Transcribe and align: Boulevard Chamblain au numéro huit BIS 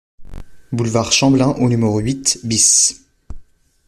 Boulevard 0.71 1.11
Chamblain 1.11 1.49
au 1.59 1.69
numéro 1.69 1.99
huit 1.99 2.39
BIS 2.43 3.01